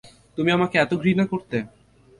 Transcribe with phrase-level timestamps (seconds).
[0.37, 1.57] তুমি আমাকে এত ঘৃণা করতে?